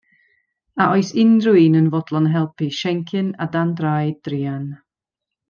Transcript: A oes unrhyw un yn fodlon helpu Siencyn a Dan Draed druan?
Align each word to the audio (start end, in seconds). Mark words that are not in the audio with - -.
A 0.83 0.85
oes 0.93 1.11
unrhyw 1.23 1.59
un 1.65 1.77
yn 1.81 1.89
fodlon 1.97 2.31
helpu 2.37 2.71
Siencyn 2.79 3.29
a 3.47 3.49
Dan 3.53 3.75
Draed 3.81 4.19
druan? 4.29 4.67